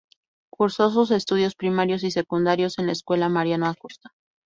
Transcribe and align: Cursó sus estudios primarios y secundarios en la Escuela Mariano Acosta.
Cursó 0.49 0.89
sus 0.89 1.11
estudios 1.11 1.53
primarios 1.53 2.03
y 2.03 2.09
secundarios 2.09 2.79
en 2.79 2.87
la 2.87 2.93
Escuela 2.93 3.29
Mariano 3.29 3.67
Acosta. 3.67 4.09